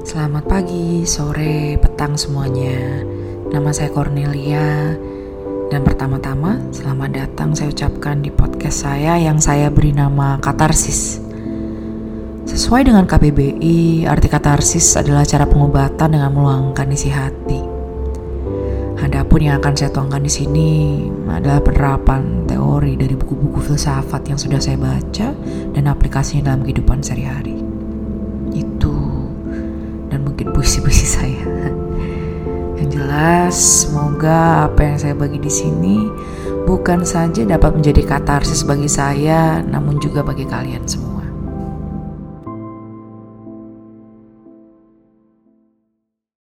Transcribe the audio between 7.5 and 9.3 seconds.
saya ucapkan di podcast saya